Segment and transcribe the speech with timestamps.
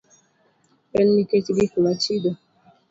[0.99, 2.31] En nikech gik ma chido.